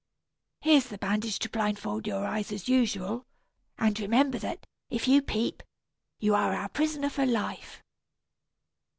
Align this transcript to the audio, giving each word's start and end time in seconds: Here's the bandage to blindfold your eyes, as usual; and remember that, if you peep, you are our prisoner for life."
Here's 0.61 0.87
the 0.87 0.97
bandage 0.97 1.37
to 1.37 1.47
blindfold 1.49 2.07
your 2.07 2.25
eyes, 2.25 2.51
as 2.51 2.67
usual; 2.67 3.27
and 3.77 3.99
remember 3.99 4.39
that, 4.39 4.65
if 4.89 5.07
you 5.07 5.21
peep, 5.21 5.61
you 6.17 6.33
are 6.33 6.55
our 6.55 6.69
prisoner 6.69 7.07
for 7.11 7.27
life." 7.27 7.83